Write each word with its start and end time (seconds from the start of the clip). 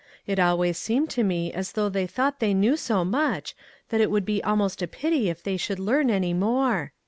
It 0.25 0.39
always 0.39 0.79
seemed 0.79 1.11
to 1.11 1.23
me 1.23 1.53
as 1.53 1.73
though 1.73 1.87
they 1.87 2.07
thought 2.07 2.39
they 2.39 2.55
knew 2.55 2.75
so 2.75 3.05
much, 3.05 3.55
that 3.89 4.01
it 4.01 4.09
would 4.09 4.25
be 4.25 4.43
almost 4.43 4.81
a 4.81 4.87
pity 4.87 5.29
if 5.29 5.43
they 5.43 5.57
should 5.57 5.77
learn 5.77 6.09
any 6.09 6.33
more 6.33 6.91